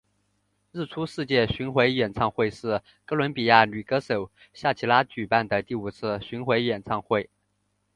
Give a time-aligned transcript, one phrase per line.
[0.71, 7.29] 日出世界巡回演唱会是哥伦比亚女歌手夏奇拉举办的第五次巡回演唱会。